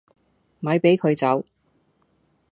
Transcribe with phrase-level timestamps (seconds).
[0.59, 1.45] 咪俾佢走